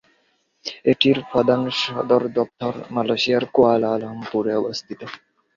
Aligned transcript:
এটির 0.85 1.17
প্রধান 1.31 1.61
সদরদপ্তর 1.81 2.73
মালয়েশিয়ার 2.95 3.43
কুয়ালালামপুরে 3.53 4.51
অবস্থিত। 4.61 5.01